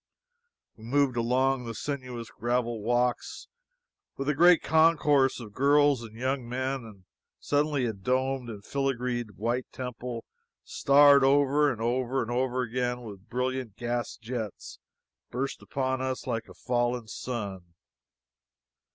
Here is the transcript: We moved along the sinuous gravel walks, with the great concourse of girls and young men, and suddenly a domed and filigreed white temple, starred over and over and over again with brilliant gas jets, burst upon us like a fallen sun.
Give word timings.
We 0.77 0.83
moved 0.83 1.15
along 1.15 1.65
the 1.65 1.75
sinuous 1.75 2.31
gravel 2.31 2.81
walks, 2.81 3.47
with 4.17 4.25
the 4.25 4.33
great 4.33 4.63
concourse 4.63 5.39
of 5.39 5.53
girls 5.53 6.01
and 6.01 6.15
young 6.15 6.49
men, 6.49 6.83
and 6.85 7.03
suddenly 7.39 7.85
a 7.85 7.93
domed 7.93 8.49
and 8.49 8.65
filigreed 8.65 9.37
white 9.37 9.71
temple, 9.71 10.25
starred 10.63 11.23
over 11.23 11.71
and 11.71 11.79
over 11.79 12.23
and 12.23 12.31
over 12.31 12.63
again 12.63 13.03
with 13.03 13.29
brilliant 13.29 13.75
gas 13.77 14.17
jets, 14.17 14.79
burst 15.29 15.61
upon 15.61 16.01
us 16.01 16.25
like 16.25 16.49
a 16.49 16.55
fallen 16.55 17.07
sun. 17.07 17.75